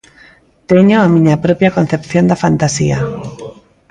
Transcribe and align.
Teño 0.69 0.97
a 0.99 1.11
miña 1.13 1.35
propia 1.45 1.73
concepción 1.77 2.25
da 2.27 2.41
fantasía. 2.43 2.97